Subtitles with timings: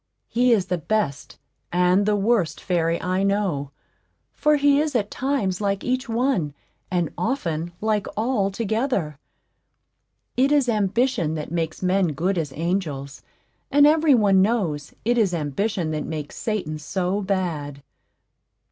[0.29, 1.37] He is the best
[1.71, 3.69] and the worst fairy I know,
[4.33, 6.55] for he is at times like each one,
[6.89, 9.19] and often like all together.
[10.35, 13.21] It is ambition that makes men good as angels;
[13.69, 17.83] and every one knows it is Ambition that makes Satan so bad.